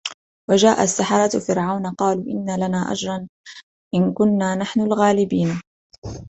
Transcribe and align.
وجاء 0.49 0.83
السحرة 0.83 1.29
فرعون 1.39 1.85
قالوا 1.87 2.23
إن 2.23 2.55
لنا 2.55 2.85
لأجرا 2.87 3.27
إن 3.95 4.13
كنا 4.13 4.55
نحن 4.55 4.81
الغالبين 4.81 5.61